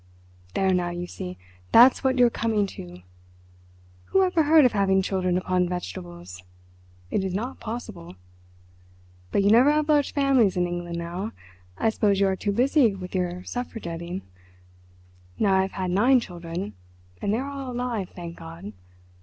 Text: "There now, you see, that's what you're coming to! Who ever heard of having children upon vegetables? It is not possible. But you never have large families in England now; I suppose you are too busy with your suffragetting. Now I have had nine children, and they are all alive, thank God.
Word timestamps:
"There 0.55 0.73
now, 0.73 0.89
you 0.89 1.05
see, 1.05 1.37
that's 1.71 2.03
what 2.03 2.17
you're 2.17 2.31
coming 2.31 2.65
to! 2.65 3.01
Who 4.05 4.23
ever 4.23 4.41
heard 4.41 4.65
of 4.65 4.71
having 4.71 5.03
children 5.03 5.37
upon 5.37 5.69
vegetables? 5.69 6.41
It 7.11 7.23
is 7.23 7.35
not 7.35 7.59
possible. 7.59 8.15
But 9.31 9.43
you 9.43 9.51
never 9.51 9.71
have 9.71 9.87
large 9.89 10.11
families 10.15 10.57
in 10.57 10.65
England 10.65 10.97
now; 10.97 11.33
I 11.77 11.91
suppose 11.91 12.19
you 12.19 12.25
are 12.25 12.35
too 12.35 12.51
busy 12.51 12.95
with 12.95 13.13
your 13.13 13.43
suffragetting. 13.43 14.23
Now 15.37 15.53
I 15.59 15.61
have 15.61 15.73
had 15.73 15.91
nine 15.91 16.19
children, 16.19 16.73
and 17.21 17.31
they 17.31 17.37
are 17.37 17.47
all 17.51 17.71
alive, 17.71 18.09
thank 18.09 18.35
God. 18.37 18.73